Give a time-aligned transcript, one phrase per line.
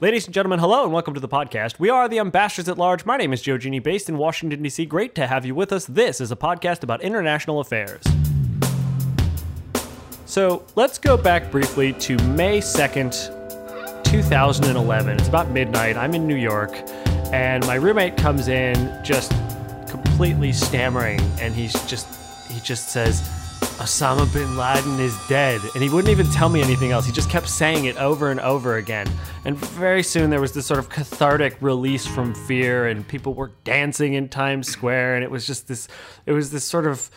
[0.00, 1.80] Ladies and gentlemen, hello and welcome to the podcast.
[1.80, 3.04] We are the Ambassadors at Large.
[3.04, 4.86] My name is Joe Genie, based in Washington, D.C.
[4.86, 5.86] Great to have you with us.
[5.86, 8.00] This is a podcast about international affairs.
[10.24, 15.18] So let's go back briefly to May 2nd, 2011.
[15.18, 15.96] It's about midnight.
[15.96, 16.80] I'm in New York,
[17.32, 19.32] and my roommate comes in just
[19.88, 22.06] completely stammering, and he's just,
[22.48, 23.28] he just says,
[23.78, 25.60] Osama bin Laden is dead.
[25.74, 27.06] And he wouldn't even tell me anything else.
[27.06, 29.08] He just kept saying it over and over again.
[29.44, 33.52] And very soon there was this sort of cathartic release from fear, and people were
[33.62, 35.14] dancing in Times Square.
[35.14, 35.86] And it was just this,
[36.26, 37.08] it was this sort of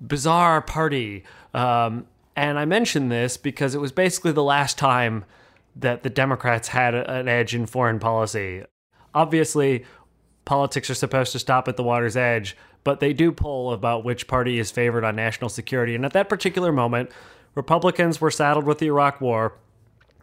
[0.00, 1.24] bizarre party.
[1.54, 5.24] Um, and I mention this because it was basically the last time
[5.74, 8.62] that the Democrats had an edge in foreign policy.
[9.12, 9.84] Obviously,
[10.44, 14.26] politics are supposed to stop at the water's edge, but they do poll about which
[14.26, 15.94] party is favored on national security.
[15.94, 17.10] And at that particular moment,
[17.54, 19.54] Republicans were saddled with the Iraq War.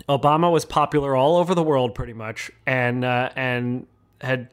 [0.07, 3.88] Obama was popular all over the world, pretty much, and uh, and
[4.21, 4.49] had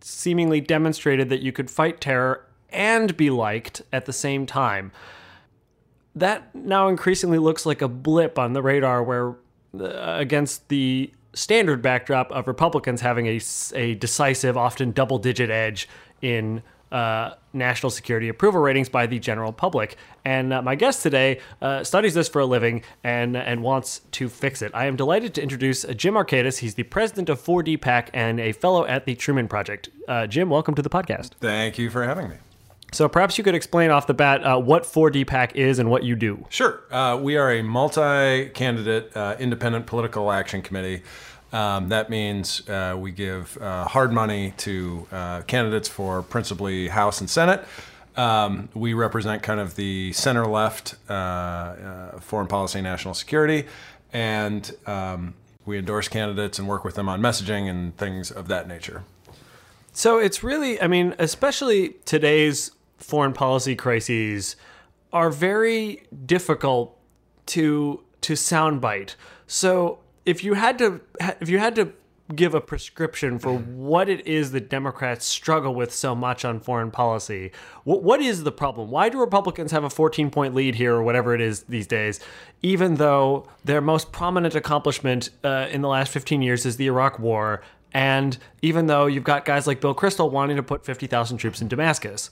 [0.00, 4.92] seemingly demonstrated that you could fight terror and be liked at the same time.
[6.14, 9.36] That now increasingly looks like a blip on the radar, where
[9.78, 13.40] uh, against the standard backdrop of Republicans having a,
[13.74, 15.88] a decisive, often double digit edge
[16.22, 19.96] in uh, national security approval ratings by the general public.
[20.24, 24.28] And uh, my guest today uh, studies this for a living and and wants to
[24.28, 24.70] fix it.
[24.74, 26.58] I am delighted to introduce uh, Jim Arkedis.
[26.58, 29.88] He's the president of 4DPAC and a fellow at the Truman Project.
[30.08, 31.30] Uh, Jim, welcome to the podcast.
[31.40, 32.36] Thank you for having me.
[32.92, 36.14] So perhaps you could explain off the bat uh, what 4DPAC is and what you
[36.14, 36.46] do.
[36.48, 36.82] Sure.
[36.90, 41.02] Uh, we are a multi-candidate uh, independent political action committee.
[41.56, 47.22] Um, that means uh, we give uh, hard money to uh, candidates for principally House
[47.22, 47.64] and Senate.
[48.14, 53.64] Um, we represent kind of the center left foreign policy and national security.
[54.12, 55.32] And um,
[55.64, 59.04] we endorse candidates and work with them on messaging and things of that nature.
[59.94, 64.56] So it's really, I mean, especially today's foreign policy crises
[65.10, 66.98] are very difficult
[67.46, 69.14] to to soundbite.
[69.46, 71.00] So if you had to
[71.40, 71.92] if you had to
[72.34, 76.90] give a prescription for what it is that Democrats struggle with so much on foreign
[76.90, 77.52] policy.
[77.84, 78.90] What, what is the problem?
[78.90, 82.18] Why do Republicans have a 14 point lead here or whatever it is these days,
[82.62, 87.18] even though their most prominent accomplishment uh, in the last 15 years is the Iraq
[87.18, 87.62] War?
[87.92, 91.68] And even though you've got guys like Bill Kristol wanting to put 50,000 troops in
[91.68, 92.30] Damascus.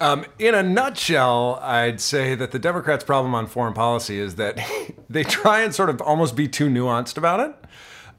[0.00, 4.58] Um, in a nutshell, I'd say that the Democrats' problem on foreign policy is that
[5.08, 7.54] they try and sort of almost be too nuanced about it.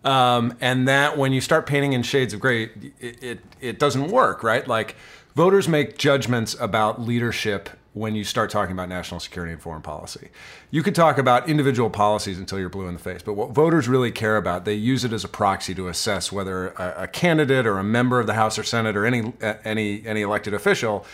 [0.03, 4.09] Um, and that when you start painting in shades of gray, it, it, it doesn't
[4.09, 4.65] work, right?
[4.67, 4.95] Like
[5.35, 10.29] voters make judgments about leadership when you start talking about national security and foreign policy.
[10.69, 13.87] You could talk about individual policies until you're blue in the face, but what voters
[13.87, 17.65] really care about, they use it as a proxy to assess whether a, a candidate
[17.65, 19.33] or a member of the House or Senate or any
[19.63, 21.05] any any elected official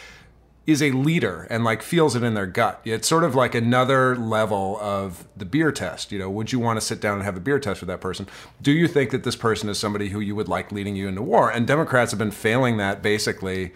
[0.65, 2.79] is a leader and like feels it in their gut.
[2.85, 6.11] It's sort of like another level of the beer test.
[6.11, 7.99] You know, would you want to sit down and have a beer test with that
[7.99, 8.27] person?
[8.61, 11.21] Do you think that this person is somebody who you would like leading you into
[11.21, 11.51] war?
[11.51, 13.73] And Democrats have been failing that basically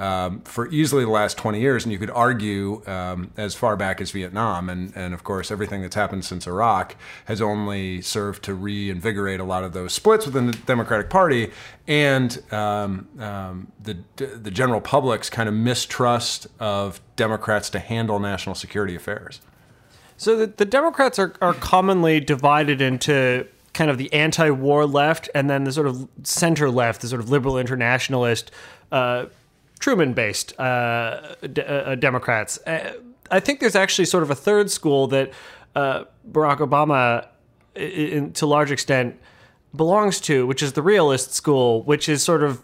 [0.00, 4.00] um, for easily the last 20 years, and you could argue um, as far back
[4.00, 6.96] as Vietnam, and, and of course everything that's happened since Iraq
[7.26, 11.52] has only served to reinvigorate a lot of those splits within the Democratic Party
[11.86, 18.54] and um, um the the general public's kind of mistrust of Democrats to handle national
[18.54, 19.42] security affairs.
[20.16, 25.48] So the, the Democrats are, are commonly divided into kind of the anti-war left and
[25.48, 28.50] then the sort of center left, the sort of liberal internationalist.
[28.90, 29.26] Uh,
[29.80, 32.58] Truman based uh, d- uh, Democrats.
[32.66, 32.92] Uh,
[33.30, 35.32] I think there's actually sort of a third school that
[35.74, 37.26] uh, Barack Obama,
[37.74, 39.18] in, to a large extent,
[39.74, 42.62] belongs to, which is the realist school, which is sort of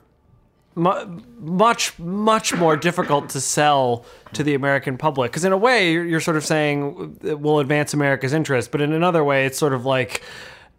[0.74, 5.30] mu- much, much more difficult to sell to the American public.
[5.30, 8.92] Because in a way, you're, you're sort of saying we'll advance America's interest, but in
[8.92, 10.22] another way, it's sort of like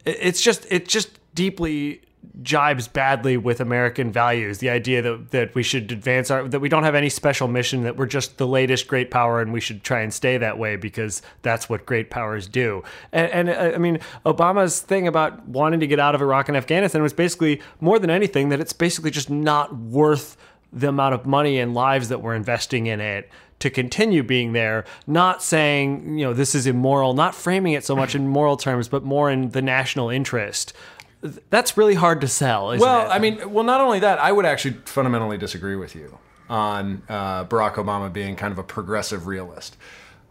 [0.05, 2.01] it's just it just deeply
[2.41, 4.59] jibes badly with American values.
[4.59, 7.83] The idea that that we should advance our that we don't have any special mission
[7.83, 10.75] that we're just the latest great power and we should try and stay that way
[10.75, 12.83] because that's what great powers do.
[13.11, 16.57] And, and uh, I mean, Obama's thing about wanting to get out of Iraq and
[16.57, 20.37] Afghanistan was basically more than anything that it's basically just not worth
[20.71, 24.85] the amount of money and lives that we're investing in it to continue being there,
[25.07, 28.87] not saying, you know, this is immoral, not framing it so much in moral terms,
[28.87, 30.73] but more in the national interest
[31.21, 32.67] that's really hard to sell.
[32.77, 33.09] well, it?
[33.09, 36.17] I mean, well, not only that, I would actually fundamentally disagree with you
[36.49, 39.75] on uh, Barack Obama being kind of a progressive realist.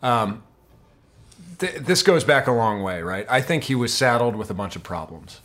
[0.02, 0.42] Um,
[1.58, 3.26] th- this goes back a long way, right?
[3.28, 5.40] I think he was saddled with a bunch of problems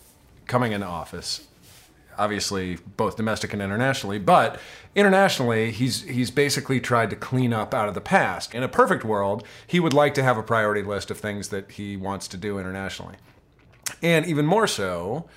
[0.47, 1.47] coming into office.
[2.17, 4.59] Obviously, both domestic and internationally, but
[4.95, 8.53] internationally, he's he's basically tried to clean up out of the past.
[8.53, 11.71] In a perfect world, he would like to have a priority list of things that
[11.71, 13.15] he wants to do internationally,
[14.01, 15.27] and even more so,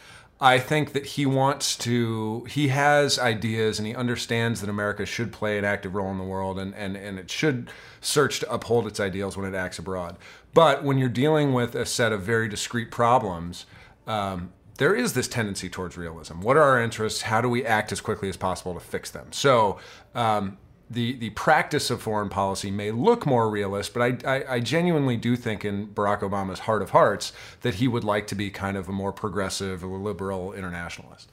[0.40, 5.32] I think that he wants to, he has ideas and he understands that America should
[5.32, 7.70] play an active role in the world and, and, and it should
[8.00, 10.16] search to uphold its ideals when it acts abroad.
[10.52, 13.66] But when you're dealing with a set of very discrete problems,
[14.06, 16.40] um, there is this tendency towards realism.
[16.40, 17.22] What are our interests?
[17.22, 19.32] How do we act as quickly as possible to fix them?
[19.32, 19.78] So,
[20.14, 20.58] um,
[20.90, 25.16] the the practice of foreign policy may look more realist, but I, I, I, genuinely
[25.16, 27.32] do think in Barack Obama's heart of hearts
[27.62, 31.30] that he would like to be kind of a more progressive liberal internationalist.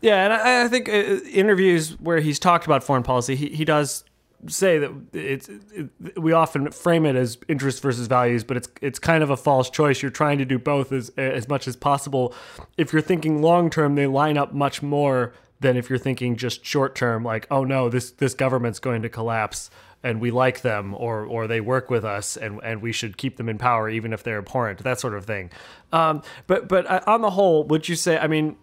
[0.00, 3.64] Yeah, and I, I think uh, interviews where he's talked about foreign policy, he, he
[3.64, 4.04] does
[4.48, 8.98] say that it's it, we often frame it as interest versus values, but it's it's
[8.98, 10.02] kind of a false choice.
[10.02, 12.34] You're trying to do both as as much as possible.
[12.76, 15.32] If you're thinking long term, they line up much more
[15.62, 19.08] than if you're thinking just short term, like, oh no, this this government's going to
[19.08, 19.70] collapse
[20.02, 23.36] and we like them or or they work with us and and we should keep
[23.36, 25.50] them in power even if they're abhorrent, that sort of thing.
[25.92, 28.18] Um, but but uh, on the whole, would you say?
[28.18, 28.56] I mean.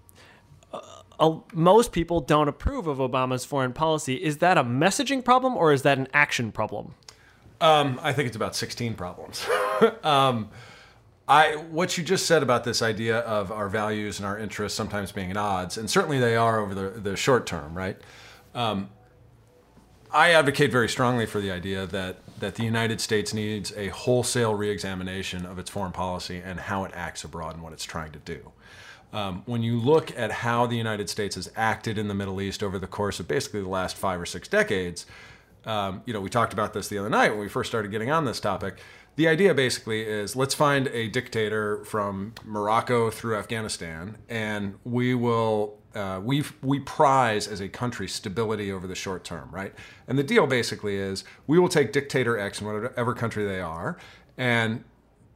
[0.71, 4.15] Uh, most people don't approve of Obama's foreign policy.
[4.15, 6.95] Is that a messaging problem or is that an action problem?
[7.59, 9.45] Um, I think it's about 16 problems.
[10.03, 10.49] um,
[11.29, 15.11] I what you just said about this idea of our values and our interests sometimes
[15.11, 17.97] being at odds, and certainly they are over the, the short term, right?
[18.55, 18.89] Um,
[20.11, 24.55] I advocate very strongly for the idea that that the United States needs a wholesale
[24.55, 28.19] reexamination of its foreign policy and how it acts abroad and what it's trying to
[28.19, 28.51] do.
[29.13, 32.63] Um, when you look at how the United States has acted in the Middle East
[32.63, 35.05] over the course of basically the last five or six decades,
[35.65, 38.09] um, you know, we talked about this the other night when we first started getting
[38.09, 38.79] on this topic
[39.19, 45.77] the idea basically is let's find a dictator from Morocco through Afghanistan, and we will
[45.93, 49.73] uh, we we prize as a country stability over the short term, right?
[50.07, 53.97] And the deal basically is we will take dictator X in whatever country they are,
[54.37, 54.85] and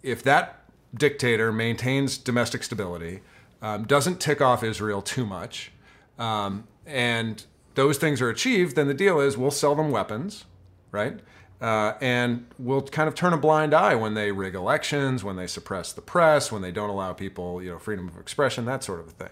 [0.01, 0.63] if that
[0.95, 3.19] dictator maintains domestic stability,
[3.62, 5.74] um, doesn't tick off Israel too much,
[6.18, 7.44] um, and
[7.75, 10.45] those things are achieved, then the deal is we'll sell them weapons,
[10.94, 11.19] right?
[11.63, 15.48] Uh, and will kind of turn a blind eye when they rig elections, when they
[15.48, 19.00] suppress the press, when they don't allow people, you know, freedom of expression, that sort
[19.00, 19.30] of a thing.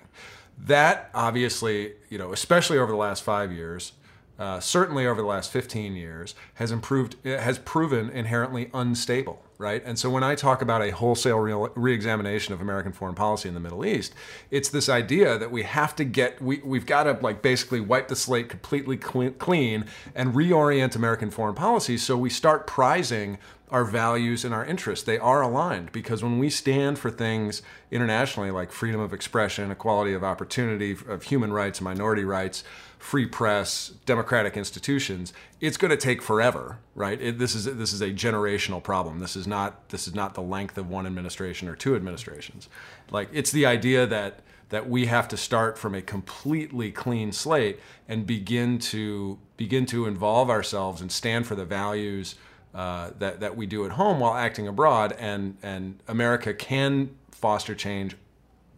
[0.57, 3.91] That obviously, you know, especially over the last five years,
[4.41, 9.83] uh, certainly over the last 15 years, has improved, has proven inherently unstable right?
[9.85, 13.53] And so when I talk about a wholesale re- examination of American foreign policy in
[13.53, 14.15] the Middle East,
[14.49, 18.07] it's this idea that we have to get, we, we've got to like basically wipe
[18.07, 19.85] the slate completely clean
[20.15, 23.37] and reorient American foreign policy so we start prizing
[23.69, 25.05] our values and our interests.
[25.05, 27.61] They are aligned because when we stand for things
[27.91, 32.63] internationally like freedom of expression, equality of opportunity, of human rights, minority rights,
[33.01, 37.19] free press, democratic institutions, it's going to take forever, right?
[37.19, 39.19] It, this is this is a generational problem.
[39.19, 42.69] This is not this is not the length of one administration or two administrations.
[43.09, 47.79] Like it's the idea that that we have to start from a completely clean slate
[48.07, 52.35] and begin to begin to involve ourselves and stand for the values
[52.75, 57.73] uh, that that we do at home while acting abroad, and and America can foster
[57.73, 58.15] change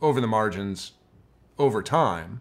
[0.02, 0.94] over the margins
[1.60, 2.40] over time.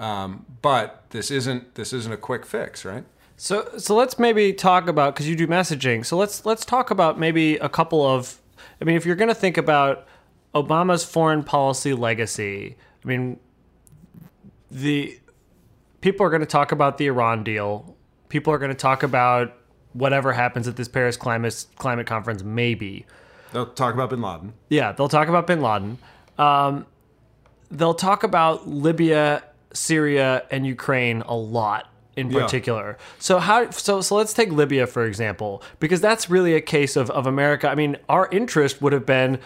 [0.00, 3.04] Um, but this isn't this isn't a quick fix, right?
[3.36, 6.04] So so let's maybe talk about because you do messaging.
[6.04, 8.40] So let's let's talk about maybe a couple of.
[8.80, 10.06] I mean, if you're going to think about
[10.54, 13.38] Obama's foreign policy legacy, I mean,
[14.70, 15.18] the
[16.00, 17.94] people are going to talk about the Iran deal.
[18.30, 19.54] People are going to talk about
[19.92, 23.06] whatever happens at this Paris climate climate conference, maybe.
[23.52, 24.54] They'll talk about Bin Laden.
[24.68, 25.98] Yeah, they'll talk about Bin Laden.
[26.38, 26.86] Um,
[27.70, 29.42] they'll talk about Libya,
[29.72, 31.86] Syria, and Ukraine a lot
[32.16, 32.96] in particular.
[32.98, 33.04] Yeah.
[33.18, 37.10] So how so so let's take Libya for example because that's really a case of
[37.10, 37.68] of America.
[37.68, 39.38] I mean, our interest would have been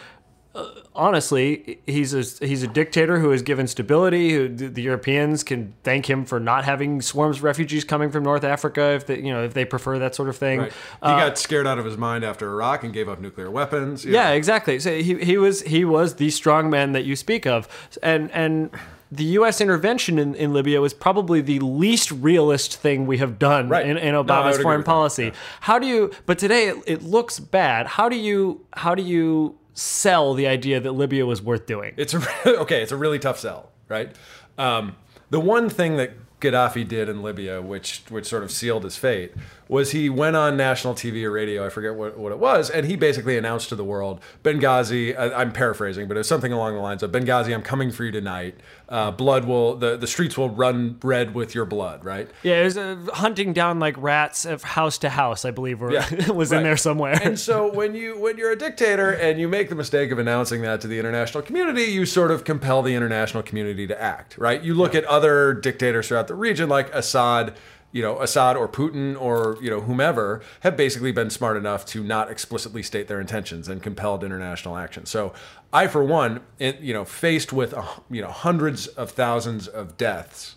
[0.54, 4.31] uh, honestly, he's a he's a dictator who has given stability.
[4.31, 8.45] Who the Europeans can thank him for not having swarms of refugees coming from North
[8.45, 10.61] Africa if they you know if they prefer that sort of thing.
[10.61, 10.73] Right.
[10.73, 14.04] He uh, got scared out of his mind after Iraq and gave up nuclear weapons.
[14.04, 14.35] Yeah, know.
[14.35, 14.78] exactly.
[14.78, 17.69] So he he was he was the strong man that you speak of,
[18.00, 18.71] and and
[19.16, 19.61] the U.S.
[19.61, 23.87] intervention in, in Libya was probably the least realist thing we have done right.
[23.87, 25.26] in, in, Obama's no, foreign policy.
[25.26, 25.35] Yeah.
[25.61, 26.12] How do you?
[26.26, 27.87] But today it, it looks bad.
[27.87, 28.64] How do you?
[28.75, 29.59] How do you?
[29.76, 31.94] sell the idea that Libya was worth doing.
[31.97, 32.23] It's a
[32.61, 32.80] okay.
[32.80, 34.14] It's a really tough sell, right?
[34.56, 34.94] Um,
[35.30, 39.33] the one thing that Gaddafi did in Libya, which which sort of sealed his fate,
[39.68, 42.87] was he went on national TV or radio, I forget what, what it was, and
[42.87, 46.75] he basically announced to the world, Benghazi, I, I'm paraphrasing, but it was something along
[46.75, 48.56] the lines of Benghazi, I'm coming for you tonight.
[48.87, 52.28] Uh, blood will, the, the streets will run red with your blood, right?
[52.42, 55.92] Yeah, it was uh, hunting down like rats of house to house, I believe, were,
[55.92, 57.18] Yeah, was in there somewhere.
[57.23, 60.61] And so when you when you're a dictator and you make the mistake of announcing
[60.62, 64.62] that to the international community, you sort of compel the international community to act, right?
[64.62, 67.54] You look at other dictators throughout the region like Assad,
[67.94, 72.02] you know, Assad or Putin or, you know, whomever have basically been smart enough to
[72.02, 75.06] not explicitly state their intentions and compelled international action.
[75.06, 75.32] So
[75.72, 77.72] I for one, it, you know, faced with
[78.10, 80.56] you know hundreds of thousands of deaths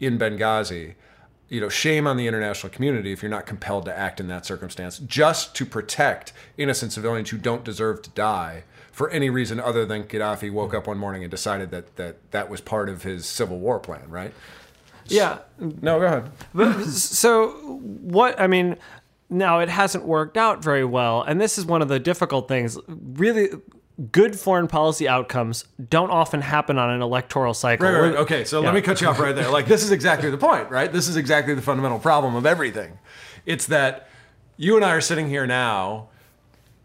[0.00, 0.96] in Benghazi,
[1.48, 4.44] you know, shame on the international community if you're not compelled to act in that
[4.44, 9.86] circumstance just to protect innocent civilians who don't deserve to die for any reason other
[9.86, 13.24] than Gaddafi woke up one morning and decided that that, that was part of his
[13.24, 14.34] civil war plan, right?
[15.08, 15.38] Yeah.
[15.58, 16.30] No, go ahead.
[16.54, 17.50] But so
[18.02, 18.76] what I mean,
[19.30, 22.78] now it hasn't worked out very well, and this is one of the difficult things.
[22.88, 23.48] Really
[24.12, 27.86] good foreign policy outcomes don't often happen on an electoral cycle.
[27.86, 28.16] Right, right.
[28.16, 28.66] Okay, so Yeah.
[28.66, 29.50] let me cut you off right there.
[29.50, 30.92] Like, this is exactly the point, right?
[30.92, 32.98] This is exactly the fundamental problem of everything.
[33.46, 34.08] It's that
[34.58, 36.08] you and I are sitting here now,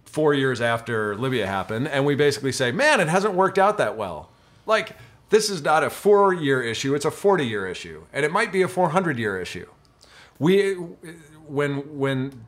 [0.05, 3.97] four years after Libya happened, and we basically say, man, it hasn't worked out that
[3.97, 4.29] well.
[4.65, 4.95] Like,
[5.31, 8.51] this is not a four year issue, it's a 40 year issue, and it might
[8.51, 9.67] be a 400 year issue.
[10.37, 12.45] We, when, when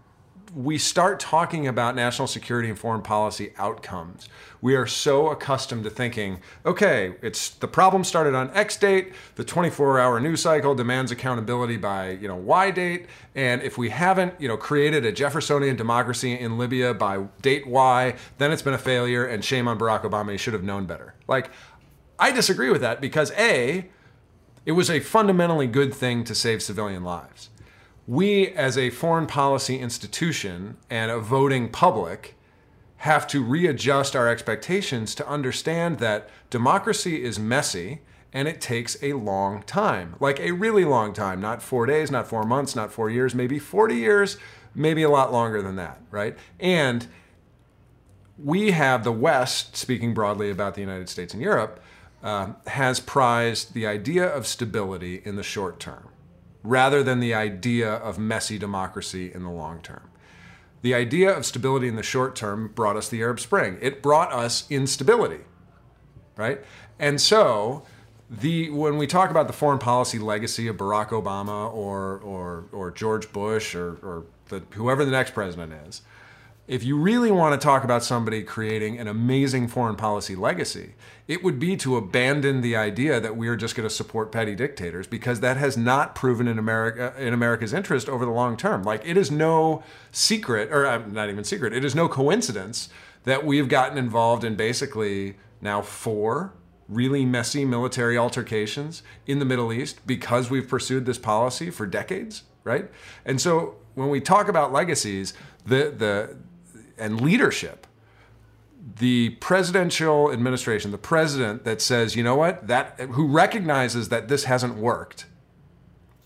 [0.55, 4.27] we start talking about national security and foreign policy outcomes,
[4.61, 9.43] we are so accustomed to thinking, okay, it's the problem started on X date, the
[9.43, 14.47] 24-hour news cycle demands accountability by, you know, Y date, and if we haven't, you
[14.47, 19.25] know, created a Jeffersonian democracy in Libya by date Y, then it's been a failure
[19.25, 21.15] and shame on Barack Obama, he should have known better.
[21.27, 21.49] Like
[22.19, 23.89] I disagree with that because A,
[24.65, 27.49] it was a fundamentally good thing to save civilian lives.
[28.07, 32.35] We as a foreign policy institution and a voting public
[32.97, 38.01] have to readjust our expectations to understand that democracy is messy
[38.31, 40.15] and it takes a long time.
[40.19, 41.41] Like a really long time.
[41.41, 44.37] Not four days not four months not four years maybe 40 years
[44.75, 46.37] maybe a lot longer than that right?
[46.59, 47.07] And
[48.37, 51.79] we have the west speaking broadly about the united states and europe
[52.23, 56.07] uh, has prized the idea of stability in the short term
[56.63, 60.09] rather than the idea of messy democracy in the long term.
[60.81, 63.77] The idea of stability in the short term brought us the Arab Spring.
[63.81, 65.41] It brought us instability,
[66.35, 66.61] right?
[66.99, 67.83] And so,
[68.29, 72.91] the when we talk about the foreign policy legacy of Barack Obama or or or
[72.91, 76.01] George Bush or or the, whoever the next president is,
[76.65, 80.93] if you really want to talk about somebody creating an amazing foreign policy legacy,
[81.27, 84.55] it would be to abandon the idea that we are just going to support petty
[84.55, 88.83] dictators because that has not proven in America in America's interest over the long term.
[88.83, 92.87] Like it is no secret, or uh, not even secret, it is no coincidence
[93.25, 96.53] that we have gotten involved in basically now four
[96.87, 102.43] really messy military altercations in the Middle East because we've pursued this policy for decades,
[102.63, 102.89] right?
[103.25, 105.33] And so when we talk about legacies,
[105.65, 106.37] the the
[106.97, 107.87] and leadership,
[108.99, 114.43] the presidential administration, the president that says, you know what, that who recognizes that this
[114.45, 115.25] hasn't worked,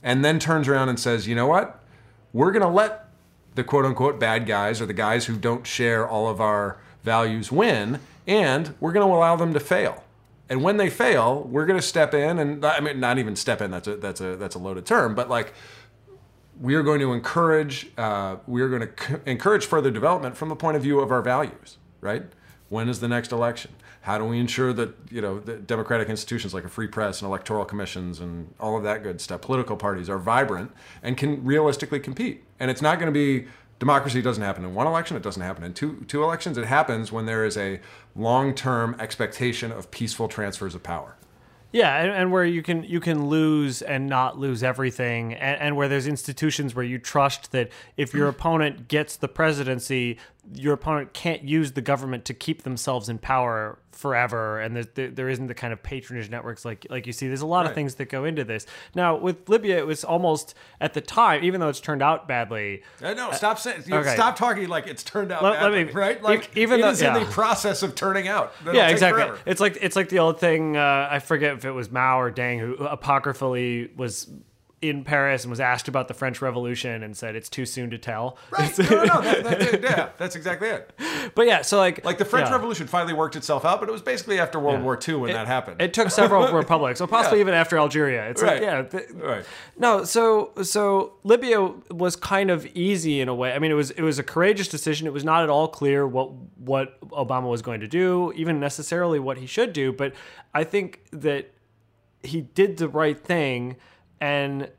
[0.04, 1.84] and then turns around and says, you know what,
[2.34, 3.10] we're going to let
[3.56, 7.52] the quote unquote bad guys or the guys who don't share all of our values
[7.52, 10.04] win, and we're going to allow them to fail.
[10.50, 13.62] And when they fail, we're going to step in, and I mean, not even step
[13.62, 13.70] in.
[13.70, 15.54] That's a that's a that's a loaded term, but like
[16.60, 20.50] we are going to encourage uh, we are going to c- encourage further development from
[20.50, 22.24] the point of view of our values right?
[22.70, 23.72] When is the next election?
[24.02, 27.66] How do we ensure that you know democratic institutions like a free press and electoral
[27.66, 30.72] commissions and all of that good stuff political parties are vibrant
[31.04, 32.44] and can realistically compete?
[32.60, 33.48] And it's not going to be
[33.80, 36.58] democracy doesn't happen in one election it doesn't happen in two two elections.
[36.58, 37.82] It happens when there is a
[38.16, 41.17] long-term expectation of peaceful transfers of power
[41.72, 45.76] Yeah, and, and where you can you can lose and not lose everything, and, and
[45.76, 50.18] where there's institutions where you trust that if your opponent gets the presidency,
[50.54, 55.28] your opponent can't use the government to keep themselves in power forever, and there there
[55.28, 57.28] isn't the kind of patronage networks like like you see.
[57.28, 58.66] There's a lot of things that go into this.
[58.96, 62.84] Now with Libya, it was almost at the time, even though it's turned out badly.
[63.04, 63.84] Uh, no, stop saying.
[63.92, 64.14] Okay.
[64.14, 66.22] Stop talking like it's turned out Let- let me- right?
[66.22, 68.54] Like even it though- is in the process of turning out.
[68.72, 69.24] Yeah, exactly.
[69.24, 69.40] forever.
[69.46, 70.78] It's like it's like the old thing.
[70.78, 74.30] Uh, I forget if it was Mao or Deng who apocryphally was
[74.80, 77.98] in Paris and was asked about the French Revolution and said it's too soon to
[77.98, 78.38] tell.
[78.52, 78.78] Right.
[78.90, 79.22] No, no, no.
[79.22, 79.82] That, that's it.
[79.84, 80.92] Yeah, that's exactly it.
[81.34, 82.54] But yeah, so like Like the French yeah.
[82.54, 84.84] Revolution finally worked itself out, but it was basically after World Yeah.
[84.84, 85.82] War II when It- that happened.
[85.82, 87.46] It took several republics, or possibly Yeah.
[87.46, 88.30] even after Algeria.
[88.30, 88.54] It's Right.
[88.54, 89.46] like yeah, th- Right.
[89.80, 93.54] No, so so Libya was kind of easy in a way.
[93.54, 95.08] I mean, it was it was a courageous decision.
[95.08, 99.18] It was not at all clear what what Obama was going to do, even necessarily
[99.20, 99.92] what he should do.
[99.92, 100.14] But
[100.54, 101.52] I think that
[102.22, 103.78] he did the right thing,
[104.20, 104.70] and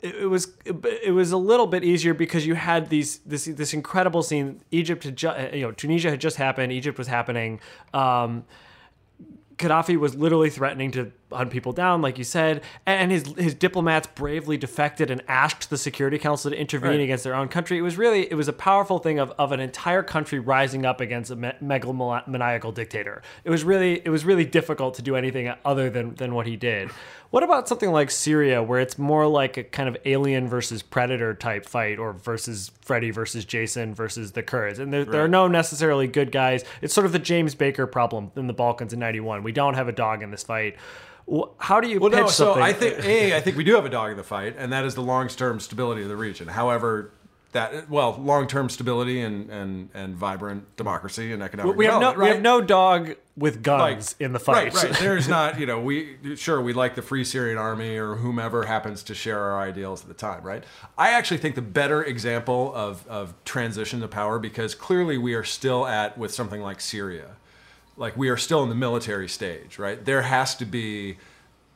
[0.00, 3.72] it, it was it was a little bit easier because you had these this this
[3.72, 4.60] incredible scene.
[4.70, 6.72] Egypt had ju- you know Tunisia had just happened.
[6.72, 7.60] Egypt was happening.
[7.92, 8.44] Um,
[9.56, 14.06] Gaddafi was literally threatening to hunt people down, like you said, and his his diplomats
[14.14, 17.00] bravely defected and asked the Security Council to intervene Right.
[17.00, 17.78] against their own country.
[17.78, 21.00] It was really it was a powerful thing of, of an entire country rising up
[21.00, 23.22] against a me- megalomaniacal dictator.
[23.44, 26.56] It was really it was really difficult to do anything other than than what he
[26.56, 26.90] did.
[27.30, 31.34] What about something like Syria, where it's more like a kind of alien versus predator
[31.34, 34.78] type fight, or versus Freddy versus Jason versus the Kurds?
[34.78, 36.64] And there, there are no necessarily good guys.
[36.80, 39.42] It's sort of the James Baker problem in the Balkans in '91.
[39.42, 40.76] We don't have a dog in this fight.
[41.58, 42.26] How do you Well, pitch no.
[42.28, 42.62] So something?
[42.62, 44.84] I think a, I think we do have a dog in the fight, and that
[44.84, 46.48] is the long-term stability of the region.
[46.48, 47.12] However,
[47.52, 51.76] that well, long-term stability and and and vibrant democracy and economic.
[51.76, 54.74] we have no development, we have no dog with Like, guns in the fight.
[54.74, 54.98] Right, right.
[55.00, 59.02] There's not, you know, we sure we like the Free Syrian Army or whomever happens
[59.04, 60.62] to share our ideals at the time, right?
[60.98, 65.44] I actually think the better example of of transition to power because clearly we are
[65.44, 67.36] still at with something like Syria,
[67.96, 70.04] like we are still in the military stage, right?
[70.04, 71.16] There has to be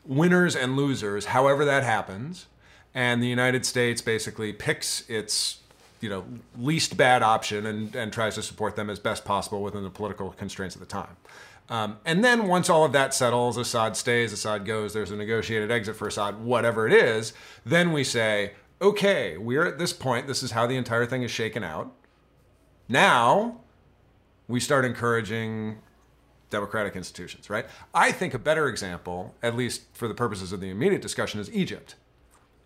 [0.04, 2.46] winners and losers, however that happens,
[2.94, 5.58] and the United States basically picks its
[6.00, 6.24] you know
[6.56, 10.30] least bad option and, and tries to support them as best possible within the political
[10.30, 11.16] constraints of the time.
[11.70, 15.70] Um, and then once all of that settles, Assad stays, Assad goes, there's a negotiated
[15.70, 17.34] exit for Assad, whatever it is,
[17.66, 21.30] then we say, okay, we're at this point, this is how the entire thing is
[21.30, 21.92] shaken out.
[22.88, 23.60] Now
[24.46, 25.76] we start encouraging
[26.50, 27.66] democratic institutions, right?
[27.94, 31.50] I think a better example, at least for the purposes of the immediate discussion, is
[31.52, 31.94] Egypt,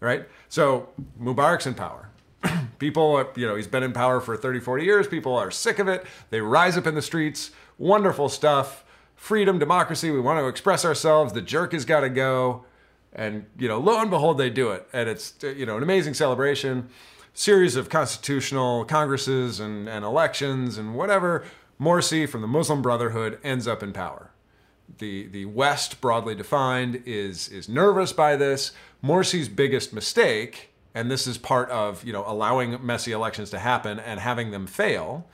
[0.01, 0.27] right?
[0.49, 0.89] So
[1.21, 2.09] Mubarak's in power.
[2.79, 5.07] People, are- you know, he's been in power for 30, 40 years.
[5.07, 6.05] People are sick of it.
[6.31, 7.51] They rise up in the streets.
[7.79, 8.85] Wonderful stuff.
[9.17, 10.11] Freedom, democracy.
[10.11, 11.33] We want to express ourselves.
[11.33, 12.65] The jerk has got to go.
[13.13, 14.89] And, you know, lo and behold, they do it.
[14.93, 16.89] And it's, you know, an amazing celebration.
[17.35, 21.45] Series of constitutional congresses and, and elections and whatever.
[21.81, 24.31] Morsi from the Muslim Brotherhood ends up in power
[24.99, 28.73] the the West, broadly defined, is is nervous by this.
[29.03, 33.99] Morsi's biggest mistake, and this is part of you know allowing messy elections to happen
[33.99, 35.27] and having them fail,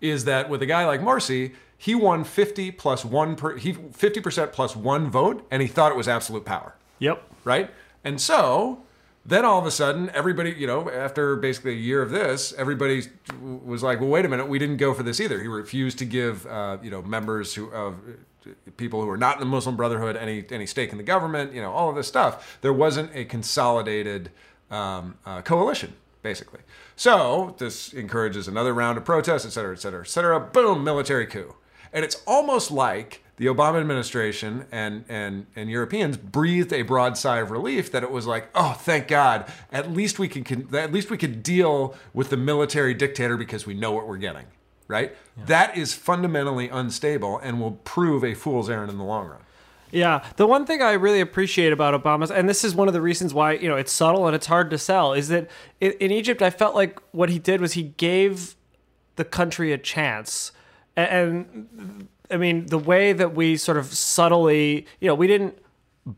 [0.00, 4.20] is that with a guy like Morsi, he won 50 plus one per, he 50
[4.20, 7.22] percent plus one vote, and he thought it was absolute power Yep.
[7.44, 7.70] right?
[8.04, 8.84] And so
[9.24, 13.04] then all of a sudden, everybody, you know, after basically a year of this, everybody
[13.40, 16.04] was like, "Well, wait a minute, we didn't go for this either." He refused to
[16.04, 17.96] give, uh, you know, members who of
[18.76, 21.52] people who are not in the Muslim Brotherhood any any stake in the government.
[21.52, 22.58] You know, all of this stuff.
[22.62, 24.30] There wasn't a consolidated
[24.70, 25.94] um, uh, coalition.
[26.22, 26.60] Basically,
[26.96, 30.38] so this encourages another round of protests, et cetera, et cetera, et cetera.
[30.38, 31.54] Boom, military coup,
[31.94, 37.38] and it's almost like the Obama administration and, and, and Europeans breathed a broad sigh
[37.38, 40.92] of relief that it was like, oh, thank God, at least we can, can at
[40.92, 44.44] least we could deal with the military dictator because we know what we're getting,
[44.88, 45.16] right?
[45.46, 49.40] That is fundamentally unstable and will prove a fool's errand in the long run.
[49.90, 53.00] Yeah, the one thing I really appreciate about Obama's, and this is one of the
[53.00, 55.50] reasons why you know it's subtle and it's hard to sell, is that
[55.80, 58.54] in, in Egypt I felt like what he did was he gave
[59.16, 60.52] the country a chance,
[60.94, 65.58] and, and I mean the way that we sort of subtly, you know, we didn't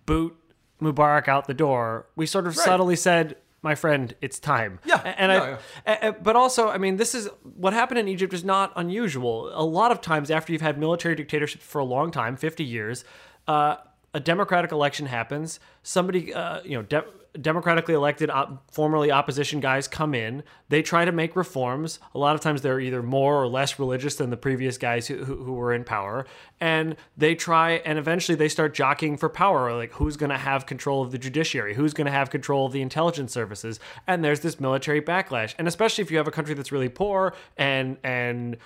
[0.06, 0.36] boot
[0.80, 2.06] Mubarak out the door.
[2.16, 2.64] We sort of Right.
[2.64, 6.96] subtly said, "My friend, it's time." Yeah, and yeah, I, a- but also, I mean,
[6.96, 9.50] this is what happened in Egypt is not unusual.
[9.54, 13.04] A lot of times, after you've had military dictatorships for a long time, fifty years,
[13.46, 13.76] uh,
[14.12, 15.60] a democratic election happens.
[15.82, 17.04] Somebody, uh, you know, de-
[17.40, 20.42] democratically elected, op- formerly opposition guys come in.
[20.68, 21.98] They try to make reforms.
[22.14, 25.24] A lot of times, they're either more or less religious than the previous guys who,
[25.24, 26.26] who, who were in power,
[26.60, 29.74] and they try, and eventually they start jockeying for power.
[29.74, 31.74] Like, who's going to have control of the judiciary?
[31.74, 33.80] Who's going to have control of the intelligence services?
[34.06, 37.34] And there's this military backlash, and especially if you have a country that's really poor
[37.56, 38.56] and and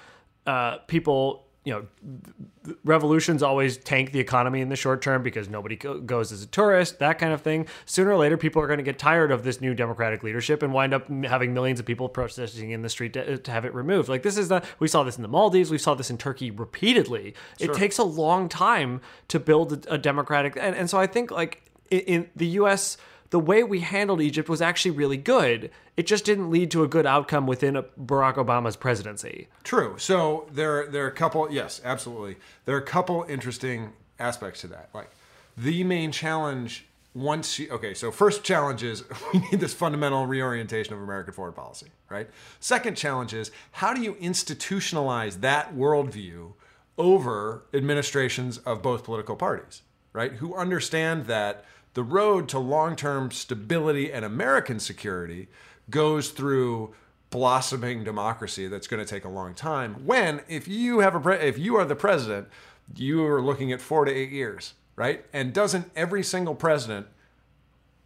[0.46, 5.74] uh, people you know revolutions always tank the economy in the short term because nobody
[5.74, 7.66] go- goes as a tourist, that kind of thing.
[7.87, 10.72] Sooner or later, people are going to get tired of this new democratic leadership and
[10.72, 14.09] wind up having millions of people protesting in the street to, to have it removed.
[14.09, 16.52] Like this is the we saw this in the Maldives, we saw this in Turkey
[16.52, 17.35] repeatedly.
[17.59, 21.33] It takes a long time to build a, a democratic, and, and so I think
[21.33, 22.96] like in, in the U.S
[23.31, 25.71] the way we handled Egypt was actually really good.
[25.97, 29.49] It just didn't lead to a good outcome within Barack Obama's presidency.
[29.65, 29.95] True.
[29.99, 31.51] So there, there are a couple.
[31.51, 32.37] Yes, absolutely.
[32.65, 34.91] There are a couple interesting aspects to that.
[34.95, 35.11] Like
[35.57, 40.93] the main challenge once you okay so first challenge is we need this fundamental reorientation
[40.93, 42.29] of american foreign policy right
[42.61, 46.53] second challenge is how do you institutionalize that worldview
[46.99, 49.81] over administrations of both political parties
[50.12, 51.65] right who understand that
[51.97, 55.49] the road to long-term stability and american security
[55.91, 56.95] goes through
[57.31, 61.37] blossoming democracy that's going to take a long time when if you have a pre-
[61.39, 62.49] if you are the president
[62.95, 65.25] you are looking at 4 to 8 years right?
[65.33, 67.07] And doesn't every single president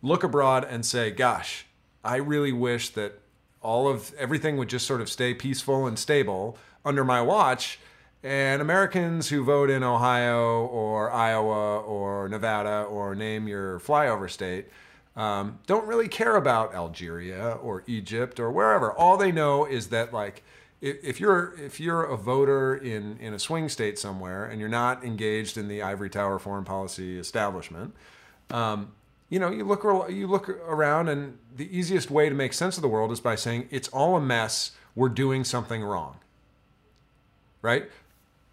[0.02, 1.66] look abroad and say, gosh,
[2.04, 3.20] I really wish that
[3.62, 7.78] all of everything would just sort of stay peaceful and stable under my watch.
[8.22, 14.66] And Americans who vote in Ohio or Iowa or Nevada or name your flyover state
[15.16, 18.92] um, don't really care about Algeria or Egypt or wherever.
[18.92, 20.42] All they know is that like
[20.80, 25.04] if you're if you're a voter in in a swing state somewhere and you're not
[25.04, 27.94] engaged in the ivory tower foreign policy establishment,
[28.50, 28.92] um,
[29.28, 32.82] you know you look you look around and the easiest way to make sense of
[32.82, 34.72] the world is by saying it's all a mess.
[34.94, 36.16] We're doing something wrong.
[37.62, 37.90] Right?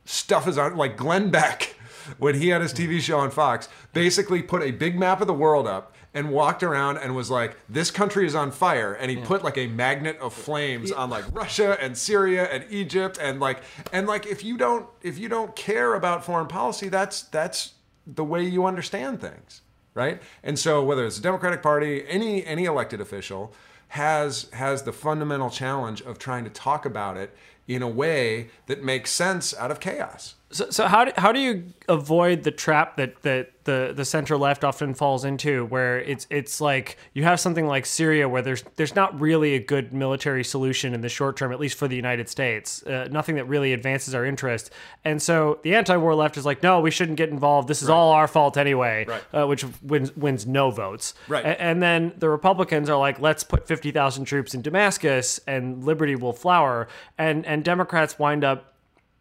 [0.07, 1.75] Stuff is on like Glenn Beck
[2.17, 5.33] when he had his TV show on Fox, basically put a big map of the
[5.33, 9.17] world up and walked around and was like, "This country is on fire," and he
[9.17, 9.25] yeah.
[9.25, 13.59] put like a magnet of flames on like Russia and Syria and Egypt and like
[13.91, 17.73] and like if you don't if you don't care about foreign policy, that's that's
[18.05, 19.61] the way you understand things,
[19.93, 20.21] right?
[20.41, 23.53] And so whether it's the Democratic Party, any any elected official
[23.89, 27.35] has has the fundamental challenge of trying to talk about it
[27.67, 30.36] in a way that makes sense out of chaos.
[30.49, 34.38] So, so how do, how do you avoid the trap that, that the, the center
[34.38, 38.63] left often falls into, where it's it's like you have something like Syria, where there's
[38.77, 41.97] there's not really a good military solution in the short term, at least for the
[41.97, 44.71] United States, uh, nothing that really advances our interest,
[45.03, 47.67] and so the anti-war left is like, no, we shouldn't get involved.
[47.67, 47.95] This is right.
[47.95, 49.23] all our fault anyway, right.
[49.33, 51.13] uh, which wins wins no votes.
[51.27, 51.43] Right.
[51.43, 55.83] A- and then the Republicans are like, let's put fifty thousand troops in Damascus, and
[55.83, 58.75] liberty will flower, and and Democrats wind up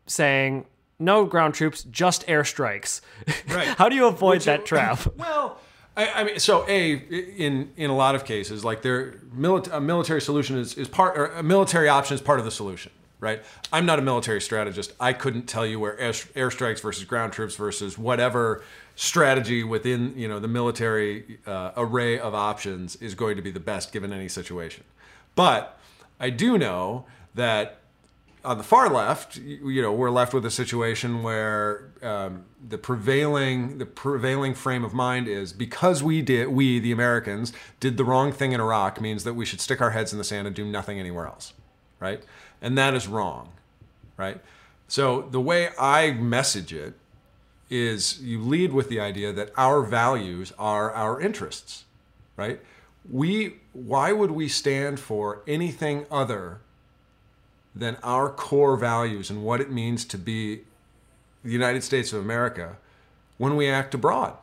[0.07, 0.67] saying
[0.99, 3.01] no ground troops, just airstrikes.
[3.49, 3.69] Right.
[3.69, 5.01] How do you avoid Which, that trap?
[5.17, 5.59] Well,
[5.97, 9.81] I, I, mean, so a in in a lot of cases, like their mili- a
[9.81, 12.93] military solution is is part or a military option is part of the solution.
[13.19, 13.43] Right.
[13.73, 14.93] I'm not a military strategist.
[15.01, 18.63] I couldn't tell you where air, airstrikes versus ground troops versus whatever
[18.95, 23.61] strategy within you know the military uh, array of options is going to be the
[23.61, 24.85] best given any situation.
[25.35, 25.79] But
[26.21, 27.81] I do know that
[28.47, 33.79] on the far left, you know, we're left with a situation where um, the prevailing
[33.79, 38.31] the prevailing frame of mind is because we did we the Americans did the wrong
[38.31, 40.65] thing in Iraq means that we should stick our heads in the sand and do
[40.65, 41.55] nothing anywhere else,
[41.99, 42.23] right?
[42.63, 43.53] And that is wrong,
[44.17, 44.41] right?
[44.87, 46.95] So the way I message it
[47.69, 51.85] is you lead with the idea that our values are our interests,
[52.37, 52.61] right?
[53.11, 56.61] We why would we stand for anything other
[57.77, 60.63] than our core values and what it means to be
[61.45, 62.77] the United States of America
[63.37, 64.35] when we act abroad,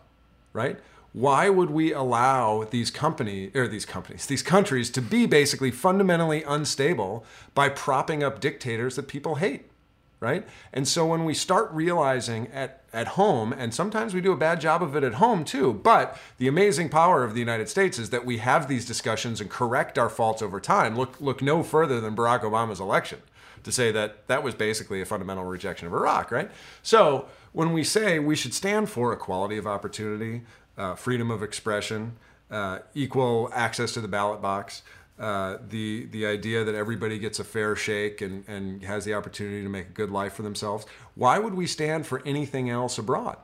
[0.53, 0.79] right?
[1.13, 6.43] Why would we allow these companies or these companies, these countries to be basically fundamentally
[6.43, 9.65] unstable by propping up dictators that people hate?
[10.19, 10.47] Right?
[10.71, 14.61] And so when we start realizing at, at home, and sometimes we do a bad
[14.61, 18.11] job of it at home too, but the amazing power of the United States is
[18.11, 20.95] that we have these discussions and correct our faults over time.
[20.95, 23.19] Look, look no further than Barack Obama's election
[23.63, 26.51] to say that that was basically a fundamental rejection of Iraq, right?
[26.81, 30.43] So when we say we should stand for equality of opportunity,
[30.77, 32.13] uh, freedom of expression,
[32.51, 34.83] uh, equal access to the ballot box,
[35.19, 39.61] uh, the the idea that everybody gets a fair shake and, and has the opportunity
[39.61, 43.37] to make a good life for themselves, why would we stand for anything else abroad,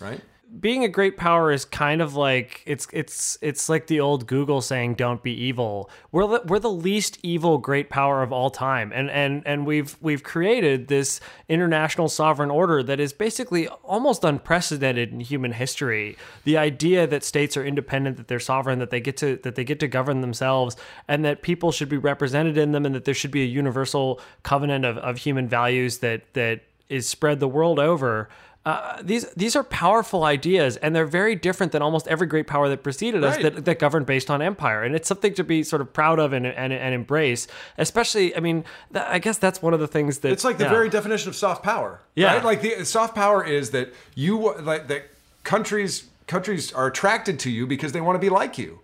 [0.00, 0.20] right?
[0.60, 4.60] Being a great power is kind of like it's it's it's like the old Google
[4.60, 8.92] saying "Don't be evil." We're the, we're the least evil great power of all time,
[8.94, 15.12] and and and we've we've created this international sovereign order that is basically almost unprecedented
[15.12, 16.16] in human history.
[16.44, 19.64] The idea that states are independent, that they're sovereign, that they get to that they
[19.64, 20.76] get to govern themselves,
[21.08, 24.20] and that people should be represented in them, and that there should be a universal
[24.42, 28.28] covenant of, of human values that that is spread the world over.
[28.66, 32.68] Uh, these these are powerful ideas, and they're very different than almost every great power
[32.70, 34.82] that preceded us that, that governed based on empire.
[34.82, 37.46] And it's something to be sort of proud of and and, and embrace.
[37.76, 40.64] Especially, I mean, that, I guess that's one of the things that it's like the
[40.64, 40.70] yeah.
[40.70, 42.00] very definition of soft power.
[42.14, 42.44] Yeah, right?
[42.44, 45.10] like the soft power is that you like that
[45.42, 48.80] countries countries are attracted to you because they want to be like you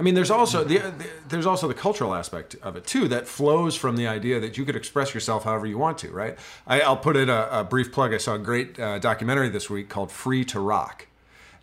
[0.00, 3.28] I mean, there's also the, the there's also the cultural aspect of it too that
[3.28, 6.38] flows from the idea that you could express yourself however you want to, right?
[6.66, 8.14] I, will put in a, a, brief plug.
[8.14, 11.06] I saw a great uh, documentary this week called "Free to Rock,"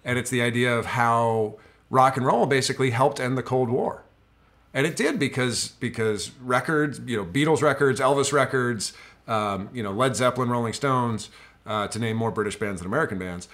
[0.05, 1.55] and it's the idea of how
[1.89, 4.03] rock and roll basically helped end the Cold War,
[4.71, 8.93] and it did because because records, you know, Beatles records, Elvis records,
[9.27, 11.31] um, you know, Led Zeppelin, Rolling Stones,
[11.65, 13.47] uh, to name more British bands than American bands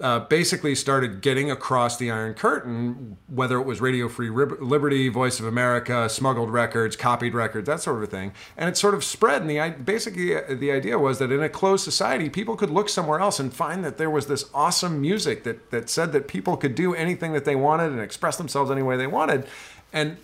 [0.00, 5.38] uh, basically started getting across the Iron Curtain, whether it was Radio Free Liberty, Voice
[5.38, 8.32] of America, smuggled records, copied records, that sort of thing.
[8.56, 9.42] And it sort of spread.
[9.42, 12.88] And the basically uh, the idea was that in a closed society, people could look
[12.88, 16.56] somewhere else and find that there was this awesome music that that said that people
[16.56, 19.46] could do anything that they wanted and express themselves any way they wanted.
[19.92, 20.16] And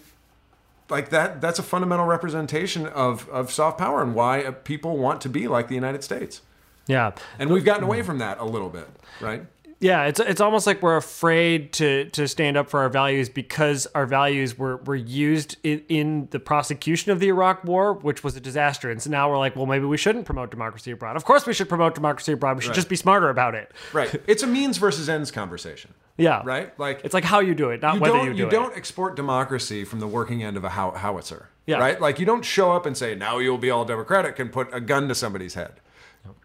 [0.89, 5.21] like that, that's a fundamental representation of of soft power and why uh, people want
[5.21, 6.43] to be like the United States.
[6.89, 7.13] Yeah.
[7.39, 8.89] And we've gotten away from that a little bit,
[9.21, 9.47] right?
[9.81, 13.87] Yeah, it's it's almost like we're afraid to to stand up for our values because
[13.95, 18.37] our values were were used in, in the prosecution of the Iraq War, which was
[18.37, 18.91] a disaster.
[18.91, 21.17] And so now we're like, well, maybe we shouldn't promote democracy abroad.
[21.17, 22.57] Of course, we should promote democracy abroad.
[22.57, 22.75] We should right.
[22.75, 23.73] just be smarter about it.
[23.93, 24.21] Right.
[24.31, 25.93] It's a means versus ends conversation.
[26.17, 26.43] Yeah.
[26.45, 26.79] Right.
[26.79, 28.51] Like it's like how you do it, not you whether you do you it.
[28.51, 31.49] don't export democracy from the working end of a how, howitzer.
[31.67, 31.79] Yeah.
[31.79, 32.01] Right.
[32.01, 34.81] Like you don't show up and say now you'll be all democratic and put a
[34.81, 35.73] gun to somebody's head.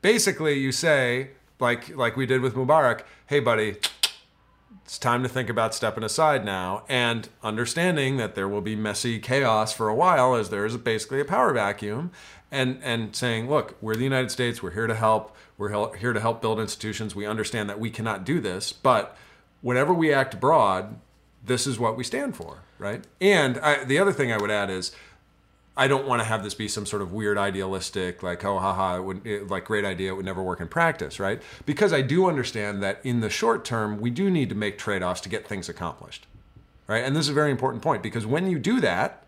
[0.01, 3.01] Basically, you say like like we did with Mubarak.
[3.27, 3.77] Hey, buddy
[4.85, 9.17] it's time to think about stepping aside now and understanding that there will be messy
[9.17, 12.11] chaos for a while as there is basically a power vacuum
[12.51, 14.61] and and saying look we're the united states.
[14.61, 15.35] We're here to help.
[15.57, 17.15] We're here to help build institutions.
[17.15, 19.17] We understand that we cannot do this but
[19.61, 20.99] whenever we act abroad
[21.43, 23.03] this is what we stand for right?
[23.19, 24.91] And I, the other thing i would add is
[25.77, 28.97] I don't want to have this be some sort of weird idealistic, like, oh, haha,
[28.97, 31.41] it would, it, like, great idea, it would never work in practice, right?
[31.65, 35.03] Because I do understand that in the short term, we do need to make trade
[35.03, 36.27] offs to get things accomplished,
[36.88, 37.03] right?
[37.03, 39.25] And this is a very important point because when you do that,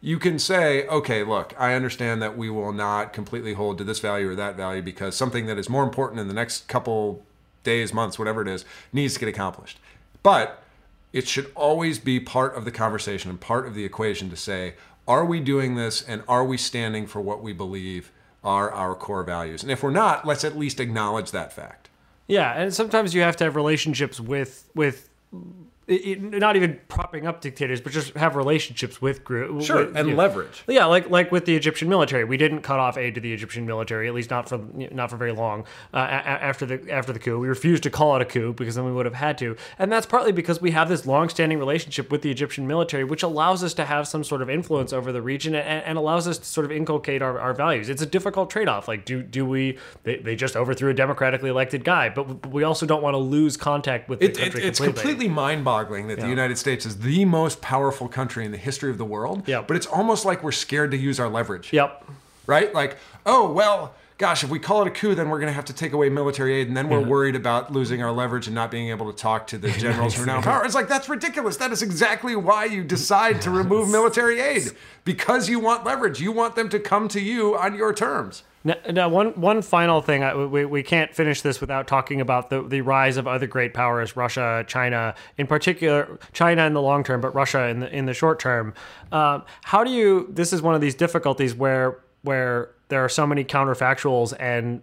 [0.00, 4.00] you can say, okay, look, I understand that we will not completely hold to this
[4.00, 7.24] value or that value because something that is more important in the next couple
[7.64, 9.78] days, months, whatever it is, needs to get accomplished.
[10.22, 10.62] But
[11.14, 14.74] it should always be part of the conversation and part of the equation to say,
[15.06, 18.10] are we doing this and are we standing for what we believe
[18.42, 19.62] are our core values?
[19.62, 21.90] And if we're not, let's at least acknowledge that fact.
[22.26, 25.10] Yeah, and sometimes you have to have relationships with with
[25.86, 29.66] it, not even propping up dictators, but just have relationships with groups.
[29.66, 30.62] Sure, with, and know, leverage.
[30.66, 33.66] Yeah, like like with the Egyptian military, we didn't cut off aid to the Egyptian
[33.66, 37.38] military, at least not for not for very long uh, after the after the coup.
[37.38, 39.92] We refused to call it a coup because then we would have had to, and
[39.92, 43.74] that's partly because we have this long-standing relationship with the Egyptian military, which allows us
[43.74, 46.64] to have some sort of influence over the region and, and allows us to sort
[46.64, 47.90] of inculcate our, our values.
[47.90, 48.88] It's a difficult trade-off.
[48.88, 49.76] Like, do do we?
[50.04, 53.58] They, they just overthrew a democratically elected guy, but we also don't want to lose
[53.58, 54.62] contact with the it, country.
[54.62, 55.02] It, it's completely.
[55.02, 56.24] completely mind-boggling boggling that yeah.
[56.24, 59.48] the United States is the most powerful country in the history of the world.
[59.48, 59.66] Yep.
[59.66, 61.72] But it's almost like we're scared to use our leverage.
[61.72, 62.04] Yep.
[62.46, 62.72] Right?
[62.72, 65.64] Like, oh, well, gosh, if we call it a coup, then we're going to have
[65.64, 67.08] to take away military aid, and then we're yeah.
[67.08, 70.22] worried about losing our leverage and not being able to talk to the generals who
[70.22, 70.64] are now in power.
[70.64, 71.56] It's like, that's ridiculous.
[71.56, 74.70] That is exactly why you decide to remove military aid
[75.04, 76.20] because you want leverage.
[76.20, 78.44] You want them to come to you on your terms.
[78.66, 82.62] Now, now, one one final thing, we, we can't finish this without talking about the,
[82.62, 87.20] the rise of other great powers, Russia, China, in particular, China in the long term,
[87.20, 88.72] but Russia in the in the short term.
[89.12, 90.28] Um, how do you?
[90.30, 94.80] This is one of these difficulties where where there are so many counterfactuals and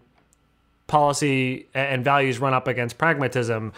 [0.85, 3.73] policy and values run up against pragmatism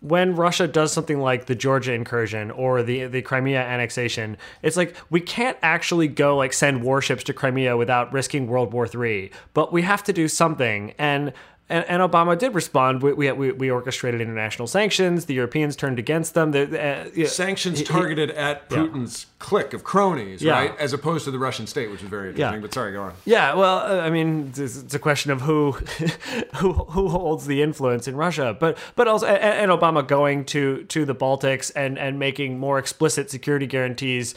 [0.00, 4.94] when Russia does something like the Georgia incursion or the the Crimea annexation, it's like
[5.10, 9.30] we can't actually go like send warships to Crimea without risking World War III.
[9.54, 11.32] But we have to do something, and
[11.70, 13.02] and, and Obama did respond.
[13.02, 15.26] We, we, we orchestrated international sanctions.
[15.26, 16.52] The Europeans turned against them.
[16.52, 19.34] The, uh, sanctions he, targeted at Putin's yeah.
[19.38, 20.52] clique of cronies, yeah.
[20.52, 20.78] right?
[20.78, 22.54] As opposed to the Russian state, which is very interesting.
[22.54, 22.60] Yeah.
[22.60, 23.12] But sorry, go on.
[23.26, 25.72] Yeah, well, uh, I mean, it's, it's, a question of who,
[26.56, 28.56] who who holds the influence in Russia.
[28.58, 32.78] But but also, and, and Obama going to to the Baltics and and making more
[32.78, 34.34] explicit security guarantees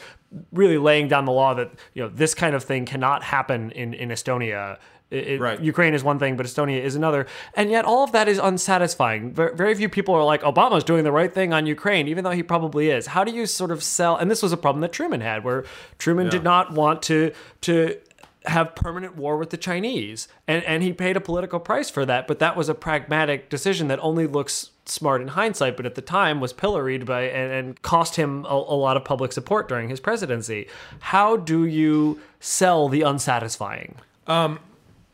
[0.50, 3.94] really laying down the law that you know this kind of thing cannot happen in
[3.94, 4.78] in Estonia
[5.12, 5.60] it, right.
[5.60, 7.26] Ukraine is one thing, but Estonia is another.
[7.54, 9.32] And yet, all of that is unsatisfying.
[9.32, 12.42] Very few people are like, Obama's doing the right thing on Ukraine, even though he
[12.42, 13.06] probably is.
[13.06, 14.16] How do you sort of sell?
[14.16, 15.64] And this was a problem that Truman had, where
[15.98, 16.30] Truman yeah.
[16.30, 17.98] did not want to to
[18.46, 22.26] have permanent war with the Chinese, and and he paid a political price for that.
[22.26, 26.02] But that was a pragmatic decision that only looks smart in hindsight, but at the
[26.02, 29.88] time was pilloried by and, and cost him a, a, lot of public support during
[29.88, 30.66] his presidency.
[30.98, 33.94] How do you sell the unsatisfying?
[34.26, 34.58] Um,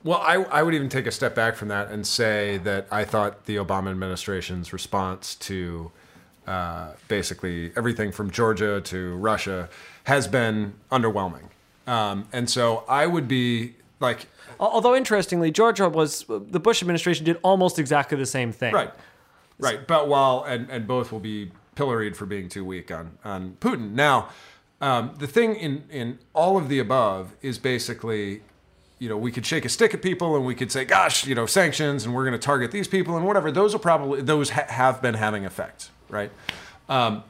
[0.04, 3.04] well, I, I would even take a step back from that and say that I
[3.04, 5.90] thought the Obama administration's response to
[6.46, 9.68] uh, basically everything from Georgia to Russia
[10.04, 11.48] has been underwhelming.
[11.86, 14.28] Um, and so I would be like,
[14.60, 18.74] Although interestingly, Georgia was the Bush administration did almost exactly the same thing.
[18.74, 18.90] right,
[19.58, 19.86] right.
[19.86, 23.92] But while and and both will be pilloried for being too weak on on Putin.
[23.92, 24.30] Now,
[24.80, 28.42] um, the thing in in all of the above is basically.
[28.98, 31.34] You know, we could shake a stick at people and we could say, "Gosh, you
[31.34, 34.50] know, sanctions, and we're going to target these people and whatever." Those will probably those
[34.50, 36.32] ha- have been having effects, right?
[36.88, 37.22] Um,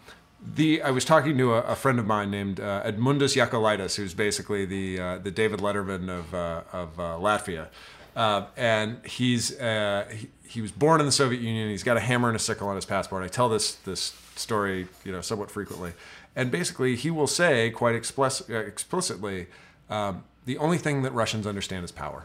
[0.55, 4.15] the I was talking to a, a friend of mine named uh, Edmundas Yakolaitis, who's
[4.15, 7.69] basically the uh, the David Letterman of uh, of uh, Latvia,
[8.17, 11.69] uh, and he's uh, he, he was born in the Soviet Union.
[11.69, 13.25] He's got a hammer and a sickle on his passport.
[13.25, 15.93] I tell this this story, you know, somewhat frequently,
[16.37, 19.49] and basically he will say quite explicit, explicitly,
[19.91, 22.25] um, the only thing that Russians understand is power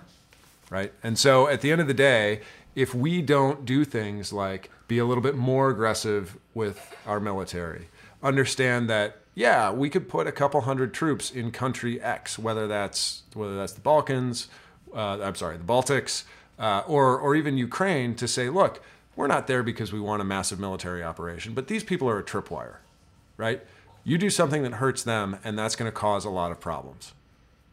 [0.73, 0.91] right?
[1.03, 2.41] And so at the end of the day,
[2.75, 7.89] if we don't do things like be a little bit more aggressive with our military,
[8.23, 13.21] understand that yeah, we could put a couple hundred troops in country X, whether that's
[13.35, 14.47] whether that's the Balkans,
[14.95, 16.23] uh, I'm sorry, the Baltics,
[16.57, 18.83] uh, or or even Ukraine, to say, look,
[19.15, 22.23] we're not there because we want a massive military operation, but these people are a
[22.23, 22.77] tripwire,
[23.37, 23.61] right?
[24.03, 27.13] You do something that hurts them, and that's going to cause a lot of problems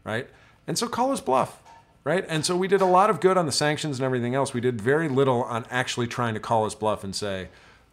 [0.03, 0.27] right?
[0.67, 1.61] And so call us bluff,
[2.03, 2.25] right?
[2.27, 4.53] And so we did a lot of good on the sanctions and everything else.
[4.53, 7.49] We did very little on actually trying to call us bluff and say,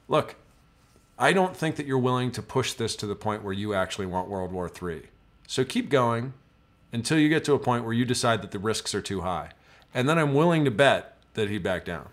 [0.08, 0.36] look,
[1.18, 4.06] I don't think that you're willing to push this to the point where you actually
[4.06, 5.02] want World War III.
[5.46, 6.34] So keep going
[6.92, 9.50] until you get to a point where you decide that the risks are too high.
[9.92, 12.08] And then I'm willing to bet that he backed down.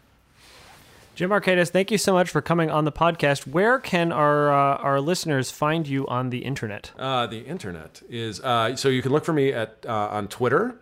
[1.15, 3.47] Jim Arkedis, thank you so much for coming on the podcast.
[3.47, 6.91] Where can our uh, our listeners find you on the internet?
[6.99, 10.75] Uh, the internet is uh, so you can look for me at uh, on Twitter,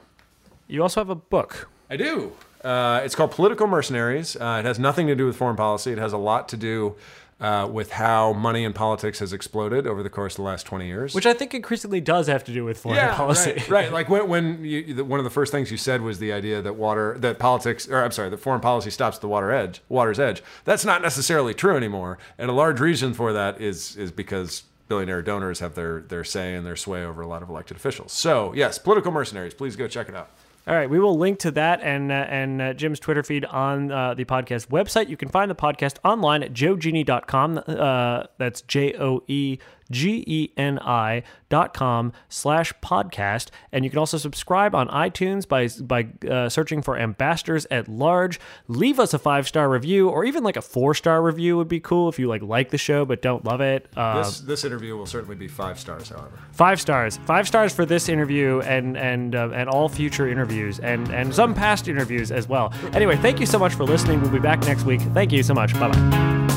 [0.68, 1.68] You also have a book.
[1.90, 2.34] I do.
[2.64, 4.36] Uh, it's called Political Mercenaries.
[4.36, 5.92] Uh, it has nothing to do with foreign policy.
[5.92, 6.96] It has a lot to do
[7.40, 10.88] uh, with how money in politics has exploded over the course of the last 20
[10.88, 11.16] years.
[11.16, 13.52] Which I think increasingly does have to do with foreign yeah, policy.
[13.52, 13.92] Right, right.
[14.00, 16.62] Like when, when you, the, one of the first things you said was the idea
[16.62, 19.82] that water, that politics, or I'm sorry, that foreign policy stops at the water edge,
[19.90, 20.42] water's edge.
[20.64, 25.22] That's not necessarily true anymore, and a large reason for that is is because billionaire
[25.22, 28.12] donors have their their say and their sway over a lot of elected officials.
[28.12, 29.54] So yes, political mercenaries.
[29.54, 30.30] Please go check it out.
[30.70, 33.92] All right, we will link to that and uh, and uh, Jim's Twitter feed on
[33.92, 35.10] uh, the podcast website.
[35.10, 37.64] You can find the podcast online at joegenie.com.
[37.66, 39.58] Uh, that's J O E
[39.92, 43.50] G E N I dot com slash podcast.
[43.72, 48.40] And you can also subscribe on iTunes by by uh, searching for Ambassadors at Large.
[48.68, 51.80] Leave us a five star review or even like a four star review would be
[51.80, 53.88] cool if you like like the show but don't love it.
[53.96, 56.32] Uh, This this interview will certainly be five stars, however.
[56.52, 57.18] Five stars.
[57.26, 61.54] Five stars for this interview and and uh, and all future interviews and and some
[61.54, 62.74] past interviews as well.
[62.94, 64.22] Anyway, thank you so much for listening.
[64.22, 65.02] We'll be back next week.
[65.14, 65.74] Thank you so much.
[65.80, 66.49] Bye bye.